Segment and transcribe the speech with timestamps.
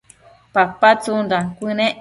[0.53, 1.89] papa tsundan cuënec